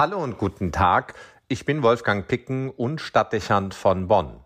Hallo 0.00 0.22
und 0.22 0.38
guten 0.38 0.70
Tag. 0.70 1.14
Ich 1.48 1.64
bin 1.64 1.82
Wolfgang 1.82 2.28
Picken 2.28 2.70
und 2.70 3.00
Stadtdechant 3.00 3.74
von 3.74 4.06
Bonn. 4.06 4.38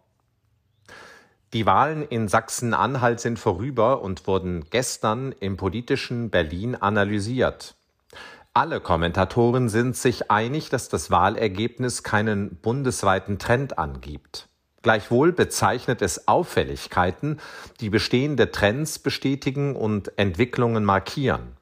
Die 1.53 1.67
Wahlen 1.67 2.01
in 2.01 2.27
Sachsen-Anhalt 2.27 3.21
sind 3.21 3.39
vorüber 3.39 4.01
und 4.01 4.27
wurden 4.27 4.65
gestern 4.71 5.33
im 5.41 5.59
politischen 5.59 6.31
Berlin 6.31 6.75
analysiert. 6.75 7.75
Alle 8.55 8.81
Kommentatoren 8.81 9.69
sind 9.69 9.95
sich 9.95 10.31
einig, 10.31 10.71
dass 10.71 10.89
das 10.89 11.11
Wahlergebnis 11.11 12.03
keinen 12.03 12.57
bundesweiten 12.57 13.39
Trend 13.39 13.77
angibt. 13.77 14.49
Gleichwohl 14.81 15.33
bezeichnet 15.33 16.01
es 16.01 16.29
Auffälligkeiten, 16.29 17.41
die 17.81 17.91
bestehende 17.91 18.53
Trends 18.53 18.99
bestätigen 18.99 19.77
und 19.77 20.17
Entwicklungen 20.19 20.87
markieren. 20.87 21.59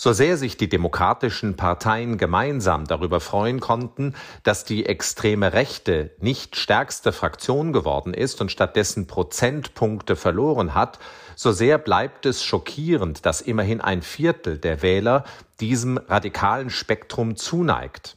So 0.00 0.12
sehr 0.12 0.36
sich 0.36 0.56
die 0.56 0.68
demokratischen 0.68 1.56
Parteien 1.56 2.18
gemeinsam 2.18 2.86
darüber 2.86 3.18
freuen 3.18 3.58
konnten, 3.58 4.14
dass 4.44 4.62
die 4.62 4.86
extreme 4.86 5.54
Rechte 5.54 6.12
nicht 6.20 6.54
stärkste 6.54 7.10
Fraktion 7.10 7.72
geworden 7.72 8.14
ist 8.14 8.40
und 8.40 8.52
stattdessen 8.52 9.08
Prozentpunkte 9.08 10.14
verloren 10.14 10.76
hat, 10.76 11.00
so 11.34 11.50
sehr 11.50 11.78
bleibt 11.78 12.26
es 12.26 12.44
schockierend, 12.44 13.26
dass 13.26 13.40
immerhin 13.40 13.80
ein 13.80 14.02
Viertel 14.02 14.58
der 14.58 14.82
Wähler 14.82 15.24
diesem 15.58 15.98
radikalen 15.98 16.70
Spektrum 16.70 17.34
zuneigt. 17.34 18.16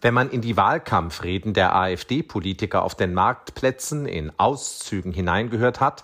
Wenn 0.00 0.12
man 0.12 0.28
in 0.28 0.40
die 0.40 0.56
Wahlkampfreden 0.56 1.54
der 1.54 1.76
AfD-Politiker 1.76 2.82
auf 2.82 2.96
den 2.96 3.14
Marktplätzen 3.14 4.06
in 4.06 4.32
Auszügen 4.40 5.12
hineingehört 5.12 5.78
hat, 5.78 6.02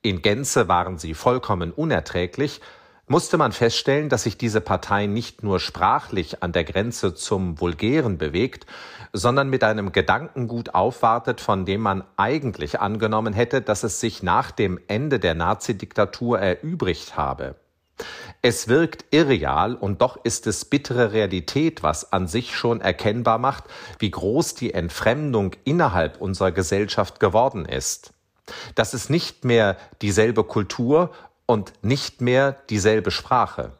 in 0.00 0.22
Gänze 0.22 0.68
waren 0.68 0.96
sie 0.96 1.12
vollkommen 1.12 1.70
unerträglich, 1.70 2.62
musste 3.08 3.38
man 3.38 3.52
feststellen, 3.52 4.08
dass 4.08 4.24
sich 4.24 4.36
diese 4.36 4.60
Partei 4.60 5.06
nicht 5.06 5.42
nur 5.42 5.60
sprachlich 5.60 6.42
an 6.42 6.52
der 6.52 6.64
Grenze 6.64 7.14
zum 7.14 7.60
Vulgären 7.60 8.18
bewegt, 8.18 8.66
sondern 9.12 9.48
mit 9.48 9.62
einem 9.62 9.92
Gedankengut 9.92 10.74
aufwartet, 10.74 11.40
von 11.40 11.64
dem 11.64 11.80
man 11.80 12.04
eigentlich 12.16 12.80
angenommen 12.80 13.32
hätte, 13.32 13.62
dass 13.62 13.84
es 13.84 14.00
sich 14.00 14.22
nach 14.22 14.50
dem 14.50 14.80
Ende 14.88 15.20
der 15.20 15.34
Nazidiktatur 15.34 16.40
erübrigt 16.40 17.16
habe. 17.16 17.54
Es 18.42 18.68
wirkt 18.68 19.06
irreal 19.10 19.74
und 19.74 20.02
doch 20.02 20.22
ist 20.22 20.46
es 20.46 20.64
bittere 20.64 21.12
Realität, 21.12 21.82
was 21.82 22.12
an 22.12 22.26
sich 22.26 22.54
schon 22.54 22.80
erkennbar 22.80 23.38
macht, 23.38 23.64
wie 23.98 24.10
groß 24.10 24.54
die 24.54 24.74
Entfremdung 24.74 25.52
innerhalb 25.64 26.20
unserer 26.20 26.52
Gesellschaft 26.52 27.20
geworden 27.20 27.64
ist. 27.64 28.12
Dass 28.74 28.94
es 28.94 29.08
nicht 29.10 29.44
mehr 29.44 29.76
dieselbe 30.02 30.44
Kultur 30.44 31.10
und 31.46 31.72
nicht 31.82 32.20
mehr 32.20 32.56
dieselbe 32.68 33.10
Sprache. 33.10 33.72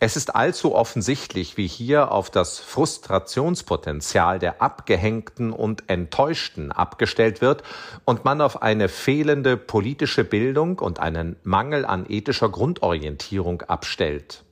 Es 0.00 0.16
ist 0.16 0.34
allzu 0.34 0.74
offensichtlich, 0.74 1.56
wie 1.56 1.68
hier 1.68 2.10
auf 2.10 2.30
das 2.30 2.58
Frustrationspotenzial 2.58 4.40
der 4.40 4.60
Abgehängten 4.60 5.52
und 5.52 5.88
Enttäuschten 5.88 6.72
abgestellt 6.72 7.40
wird 7.40 7.62
und 8.04 8.24
man 8.24 8.40
auf 8.40 8.62
eine 8.62 8.88
fehlende 8.88 9.56
politische 9.56 10.24
Bildung 10.24 10.80
und 10.80 10.98
einen 10.98 11.36
Mangel 11.44 11.84
an 11.84 12.06
ethischer 12.08 12.48
Grundorientierung 12.48 13.62
abstellt. 13.62 14.42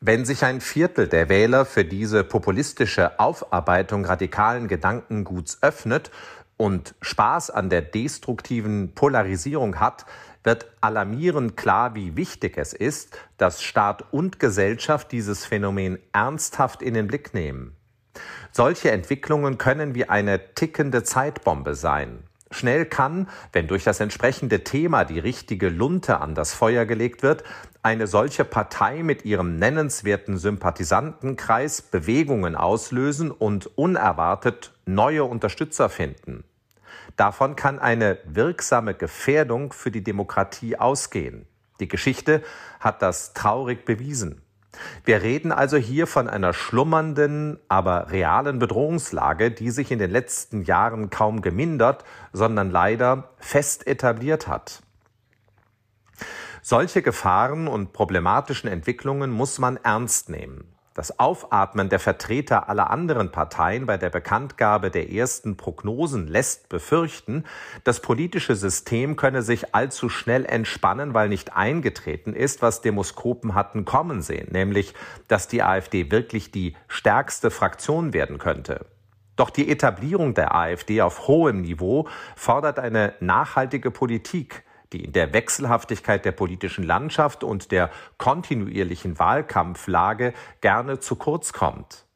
Wenn 0.00 0.24
sich 0.24 0.44
ein 0.44 0.60
Viertel 0.60 1.08
der 1.08 1.28
Wähler 1.28 1.64
für 1.64 1.84
diese 1.84 2.24
populistische 2.24 3.18
Aufarbeitung 3.18 4.04
radikalen 4.04 4.68
Gedankenguts 4.68 5.58
öffnet 5.62 6.10
und 6.56 6.94
Spaß 7.00 7.50
an 7.50 7.70
der 7.70 7.82
destruktiven 7.82 8.94
Polarisierung 8.94 9.80
hat, 9.80 10.04
wird 10.44 10.66
alarmierend 10.80 11.56
klar, 11.56 11.94
wie 11.94 12.16
wichtig 12.16 12.56
es 12.56 12.72
ist, 12.72 13.18
dass 13.38 13.62
Staat 13.62 14.04
und 14.12 14.38
Gesellschaft 14.38 15.10
dieses 15.10 15.44
Phänomen 15.44 15.98
ernsthaft 16.12 16.82
in 16.82 16.94
den 16.94 17.08
Blick 17.08 17.34
nehmen. 17.34 17.74
Solche 18.52 18.92
Entwicklungen 18.92 19.58
können 19.58 19.94
wie 19.94 20.08
eine 20.08 20.54
tickende 20.54 21.02
Zeitbombe 21.02 21.74
sein. 21.74 22.22
Schnell 22.50 22.86
kann, 22.86 23.28
wenn 23.52 23.66
durch 23.66 23.82
das 23.82 23.98
entsprechende 23.98 24.62
Thema 24.62 25.04
die 25.04 25.18
richtige 25.18 25.70
Lunte 25.70 26.20
an 26.20 26.36
das 26.36 26.54
Feuer 26.54 26.84
gelegt 26.84 27.24
wird, 27.24 27.42
eine 27.82 28.06
solche 28.06 28.44
Partei 28.44 29.02
mit 29.02 29.24
ihrem 29.24 29.56
nennenswerten 29.58 30.38
Sympathisantenkreis 30.38 31.82
Bewegungen 31.82 32.54
auslösen 32.54 33.32
und 33.32 33.76
unerwartet 33.76 34.72
neue 34.86 35.24
Unterstützer 35.24 35.88
finden. 35.88 36.44
Davon 37.16 37.54
kann 37.56 37.78
eine 37.78 38.18
wirksame 38.24 38.94
Gefährdung 38.94 39.72
für 39.72 39.90
die 39.90 40.02
Demokratie 40.02 40.76
ausgehen. 40.76 41.46
Die 41.80 41.88
Geschichte 41.88 42.42
hat 42.80 43.02
das 43.02 43.34
traurig 43.34 43.84
bewiesen. 43.84 44.40
Wir 45.04 45.22
reden 45.22 45.52
also 45.52 45.76
hier 45.76 46.08
von 46.08 46.28
einer 46.28 46.52
schlummernden, 46.52 47.60
aber 47.68 48.10
realen 48.10 48.58
Bedrohungslage, 48.58 49.52
die 49.52 49.70
sich 49.70 49.92
in 49.92 50.00
den 50.00 50.10
letzten 50.10 50.62
Jahren 50.62 51.10
kaum 51.10 51.42
gemindert, 51.42 52.04
sondern 52.32 52.70
leider 52.70 53.30
fest 53.38 53.86
etabliert 53.86 54.48
hat. 54.48 54.82
Solche 56.62 57.02
Gefahren 57.02 57.68
und 57.68 57.92
problematischen 57.92 58.70
Entwicklungen 58.70 59.30
muss 59.30 59.58
man 59.58 59.76
ernst 59.76 60.30
nehmen. 60.30 60.74
Das 60.94 61.18
Aufatmen 61.18 61.88
der 61.88 61.98
Vertreter 61.98 62.68
aller 62.68 62.88
anderen 62.88 63.32
Parteien 63.32 63.84
bei 63.84 63.96
der 63.96 64.10
Bekanntgabe 64.10 64.92
der 64.92 65.10
ersten 65.10 65.56
Prognosen 65.56 66.28
lässt 66.28 66.68
befürchten, 66.68 67.42
das 67.82 67.98
politische 67.98 68.54
System 68.54 69.16
könne 69.16 69.42
sich 69.42 69.74
allzu 69.74 70.08
schnell 70.08 70.44
entspannen, 70.46 71.12
weil 71.12 71.28
nicht 71.28 71.56
eingetreten 71.56 72.32
ist, 72.32 72.62
was 72.62 72.80
Demoskopen 72.80 73.56
hatten 73.56 73.84
kommen 73.84 74.22
sehen, 74.22 74.52
nämlich, 74.52 74.94
dass 75.26 75.48
die 75.48 75.64
AfD 75.64 76.12
wirklich 76.12 76.52
die 76.52 76.76
stärkste 76.86 77.50
Fraktion 77.50 78.12
werden 78.12 78.38
könnte. 78.38 78.86
Doch 79.34 79.50
die 79.50 79.68
Etablierung 79.68 80.34
der 80.34 80.54
AfD 80.54 81.02
auf 81.02 81.26
hohem 81.26 81.62
Niveau 81.62 82.06
fordert 82.36 82.78
eine 82.78 83.14
nachhaltige 83.18 83.90
Politik, 83.90 84.62
die 84.94 85.04
in 85.04 85.12
der 85.12 85.32
Wechselhaftigkeit 85.34 86.24
der 86.24 86.32
politischen 86.32 86.84
Landschaft 86.84 87.44
und 87.44 87.72
der 87.72 87.90
kontinuierlichen 88.16 89.18
Wahlkampflage 89.18 90.32
gerne 90.60 91.00
zu 91.00 91.16
kurz 91.16 91.52
kommt. 91.52 92.06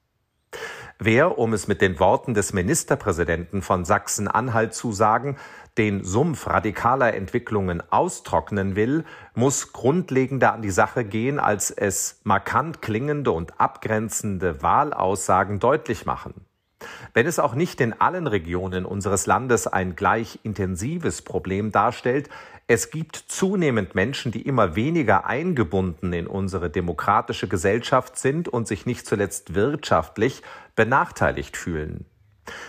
Wer, 0.99 1.39
um 1.39 1.53
es 1.53 1.69
mit 1.69 1.81
den 1.81 2.01
Worten 2.01 2.35
des 2.35 2.53
Ministerpräsidenten 2.53 3.63
von 3.63 3.85
Sachsen-Anhalt 3.85 4.75
zu 4.75 4.93
sagen, 4.93 5.37
den 5.77 6.03
Sumpf 6.03 6.49
radikaler 6.49 7.15
Entwicklungen 7.15 7.83
austrocknen 7.93 8.75
will, 8.75 9.05
muss 9.35 9.73
grundlegender 9.73 10.53
an 10.53 10.63
die 10.63 10.71
Sache 10.71 11.05
gehen, 11.05 11.39
als 11.39 11.71
es 11.71 12.21
markant 12.25 12.83
klingende 12.83 13.31
und 13.31 13.61
abgrenzende 13.61 14.63
Wahlaussagen 14.63 15.61
deutlich 15.61 16.05
machen. 16.05 16.48
Wenn 17.15 17.27
es 17.27 17.39
auch 17.39 17.55
nicht 17.55 17.81
in 17.81 18.01
allen 18.01 18.27
Regionen 18.27 18.85
unseres 18.85 19.27
Landes 19.27 19.67
ein 19.67 19.97
gleich 19.97 20.39
intensives 20.43 21.23
Problem 21.23 21.73
darstellt, 21.73 22.29
es 22.67 22.91
gibt 22.91 23.17
zunehmend 23.17 23.95
Menschen, 23.95 24.31
die 24.31 24.43
immer 24.43 24.77
weniger 24.77 25.27
eingebunden 25.27 26.13
in 26.13 26.27
unsere 26.27 26.69
demokratische 26.69 27.49
Gesellschaft 27.49 28.19
sind 28.19 28.47
und 28.49 28.69
sich 28.69 28.85
nicht 28.85 29.07
zuletzt 29.07 29.55
wirtschaftlich 29.55 30.43
benachteiligt 30.77 31.57
fühlen. 31.57 32.05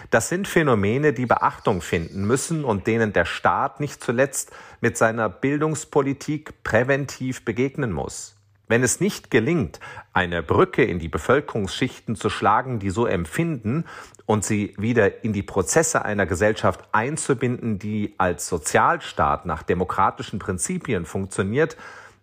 Das 0.10 0.30
sind 0.30 0.48
Phänomene, 0.48 1.14
die 1.14 1.26
Beachtung 1.26 1.82
finden 1.82 2.26
müssen 2.26 2.64
und 2.64 2.88
denen 2.88 3.14
der 3.14 3.26
Staat 3.26 3.80
nicht 3.80 4.02
zuletzt 4.04 4.52
mit 4.82 4.98
seiner 4.98 5.30
Bildungspolitik 5.30 6.64
präventiv 6.64 7.44
begegnen 7.44 7.92
muss. 7.92 8.39
Wenn 8.70 8.84
es 8.84 9.00
nicht 9.00 9.32
gelingt, 9.32 9.80
eine 10.14 10.44
Brücke 10.44 10.84
in 10.84 11.00
die 11.00 11.10
Bevölkerungsschichten 11.10 12.16
zu 12.16 12.30
schlagen, 12.30 12.78
die 12.78 12.92
so 12.92 13.08
empfinden, 13.08 13.84
und 14.28 14.46
sie 14.46 14.76
wieder 14.78 15.24
in 15.24 15.34
die 15.34 15.42
Prozesse 15.42 16.06
einer 16.06 16.28
Gesellschaft 16.28 16.88
einzubinden, 16.92 17.80
die 17.80 18.14
als 18.20 18.48
Sozialstaat 18.48 19.48
nach 19.48 19.64
demokratischen 19.64 20.38
Prinzipien 20.38 21.08
funktioniert, 21.08 21.78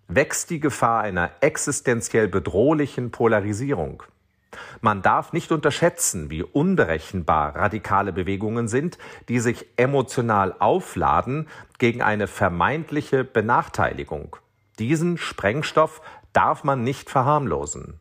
wächst 0.07 0.51
die 0.51 0.61
Gefahr 0.61 1.01
einer 1.01 1.33
existenziell 1.41 2.29
bedrohlichen 2.29 3.11
Polarisierung. 3.11 4.05
Man 4.81 5.03
darf 5.03 5.33
nicht 5.33 5.51
unterschätzen, 5.51 6.31
wie 6.31 6.45
unberechenbar 6.45 7.57
radikale 7.57 8.13
Bewegungen 8.13 8.69
sind, 8.69 8.99
die 9.29 9.41
sich 9.41 9.67
emotional 9.77 10.55
aufladen 10.61 11.49
gegen 11.79 12.03
eine 12.03 12.29
vermeintliche 12.29 13.25
Benachteiligung. 13.25 14.37
Diesen 14.79 15.17
Sprengstoff 15.19 16.03
darf 16.37 16.65
man 16.65 16.83
nicht 16.85 17.09
verharmlosen. 17.09 17.99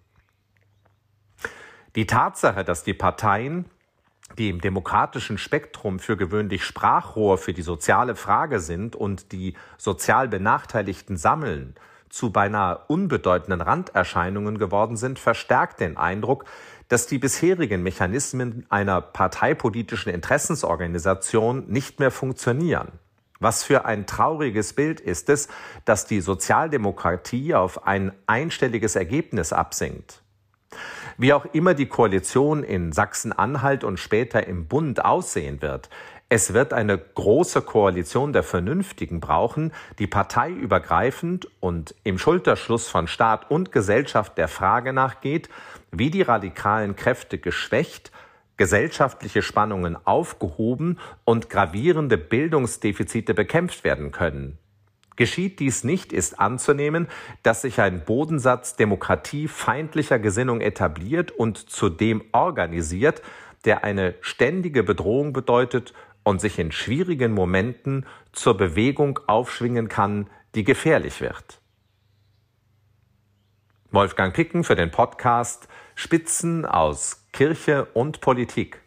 Die 1.95 2.05
Tatsache, 2.05 2.65
dass 2.65 2.83
die 2.83 2.93
Parteien, 2.93 3.65
die 4.37 4.49
im 4.49 4.59
demokratischen 4.59 5.37
Spektrum 5.37 5.99
für 5.99 6.17
gewöhnlich 6.17 6.65
Sprachrohr 6.65 7.37
für 7.37 7.53
die 7.53 7.61
soziale 7.61 8.15
Frage 8.15 8.59
sind 8.59 8.97
und 8.97 9.31
die 9.31 9.55
sozial 9.77 10.27
Benachteiligten 10.27 11.15
sammeln, 11.15 11.75
zu 12.09 12.31
beinahe 12.31 12.79
unbedeutenden 12.87 13.61
Randerscheinungen 13.61 14.57
geworden 14.57 14.97
sind, 14.97 15.17
verstärkt 15.17 15.79
den 15.79 15.95
Eindruck, 15.95 16.45
dass 16.89 17.07
die 17.07 17.19
bisherigen 17.19 17.83
Mechanismen 17.83 18.65
einer 18.69 18.99
parteipolitischen 19.01 20.13
Interessensorganisation 20.13 21.67
nicht 21.67 21.99
mehr 21.99 22.11
funktionieren. 22.11 22.99
Was 23.39 23.63
für 23.63 23.85
ein 23.85 24.05
trauriges 24.05 24.73
Bild 24.73 24.99
ist 24.99 25.29
es, 25.29 25.47
dass 25.83 26.05
die 26.05 26.21
Sozialdemokratie 26.21 27.53
auf 27.53 27.85
ein 27.85 28.11
einstelliges 28.27 28.95
Ergebnis 28.95 29.51
absinkt. 29.51 30.21
Wie 31.17 31.33
auch 31.33 31.45
immer 31.53 31.73
die 31.73 31.85
Koalition 31.85 32.63
in 32.63 32.91
Sachsen-Anhalt 32.91 33.83
und 33.83 33.99
später 33.99 34.47
im 34.47 34.67
Bund 34.67 35.05
aussehen 35.05 35.61
wird, 35.61 35.89
es 36.27 36.53
wird 36.53 36.73
eine 36.73 36.97
große 36.97 37.61
Koalition 37.61 38.33
der 38.33 38.41
Vernünftigen 38.41 39.19
brauchen, 39.19 39.71
die 39.99 40.07
parteiübergreifend 40.07 41.47
und 41.59 41.93
im 42.03 42.17
Schulterschluss 42.17 42.87
von 42.87 43.07
Staat 43.07 43.51
und 43.51 43.71
Gesellschaft 43.71 44.37
der 44.37 44.47
Frage 44.47 44.91
nachgeht, 44.91 45.49
wie 45.91 46.09
die 46.09 46.23
radikalen 46.23 46.95
Kräfte 46.95 47.37
geschwächt, 47.37 48.11
gesellschaftliche 48.57 49.41
Spannungen 49.41 49.97
aufgehoben 50.05 50.99
und 51.23 51.49
gravierende 51.49 52.17
Bildungsdefizite 52.17 53.33
bekämpft 53.33 53.83
werden 53.83 54.11
können. 54.11 54.57
Geschieht 55.15 55.59
dies 55.59 55.83
nicht, 55.83 56.11
ist 56.11 56.39
anzunehmen, 56.39 57.07
dass 57.41 57.61
sich 57.61 57.79
ein 57.79 58.03
Bodensatz 58.03 58.75
demokratiefeindlicher 58.75 60.19
Gesinnung 60.19 60.59
etabliert 60.59 61.31
und 61.31 61.57
zudem 61.57 62.23
organisiert, 62.33 63.21
der 63.63 63.83
eine 63.83 64.15
ständige 64.21 64.83
Bedrohung 64.83 65.31
bedeutet 65.31 65.93
und 66.23 66.41
sich 66.41 66.59
in 66.59 66.71
schwierigen 66.71 67.31
Momenten 67.31 68.05
zur 68.33 68.57
Bewegung 68.57 69.19
aufschwingen 69.27 69.87
kann, 69.87 70.29
die 70.53 70.63
gefährlich 70.63 71.21
wird. 71.21 71.61
Wolfgang 73.91 74.33
Picken 74.33 74.65
für 74.65 74.75
den 74.75 74.91
Podcast 74.91 75.69
Spitzen 75.95 76.65
aus 76.65 77.25
Kirche 77.31 77.85
und 77.93 78.21
Politik. 78.21 78.84